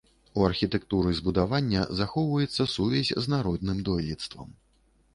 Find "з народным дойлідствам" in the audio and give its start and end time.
3.23-4.49